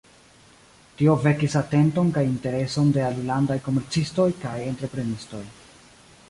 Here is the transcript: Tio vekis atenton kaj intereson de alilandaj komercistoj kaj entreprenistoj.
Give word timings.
Tio 1.01 1.13
vekis 1.25 1.57
atenton 1.59 2.09
kaj 2.15 2.23
intereson 2.29 2.89
de 2.97 3.03
alilandaj 3.09 3.59
komercistoj 3.69 4.27
kaj 4.47 4.57
entreprenistoj. 4.73 5.45